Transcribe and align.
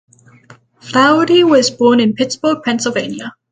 Flaherty 0.79 1.43
was 1.43 1.69
born 1.69 1.99
in 1.99 2.15
Pittsburgh, 2.15 2.63
Pennsylvania. 2.65 3.35